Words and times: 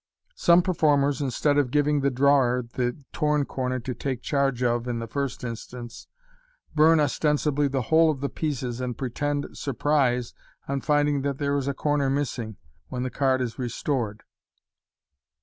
Some 0.33 0.63
performers, 0.63 1.21
instead 1.21 1.59
of 1.59 1.69
giving 1.69 2.01
the 2.01 2.09
drawer 2.09 2.65
the 2.73 2.97
torn 3.13 3.45
corner 3.45 3.79
to 3.81 3.93
take 3.93 4.23
charge 4.23 4.63
of 4.63 4.87
in 4.87 4.97
the 4.97 5.05
first 5.05 5.43
instance, 5.43 6.07
burn 6.73 6.99
os 6.99 7.19
tensibly 7.19 7.69
the 7.69 7.83
whole 7.83 8.09
of 8.09 8.19
the 8.19 8.27
pieces, 8.27 8.81
and 8.81 8.97
pretend 8.97 9.55
sur 9.55 9.73
prise 9.73 10.33
on 10.67 10.81
finding 10.81 11.21
that 11.21 11.37
there 11.37 11.55
is 11.55 11.67
a 11.67 11.75
corner 11.75 12.09
miss 12.09 12.39
ing 12.39 12.57
when 12.87 13.03
the 13.03 13.11
card 13.11 13.41
is 13.43 13.59
restored. 13.59 14.23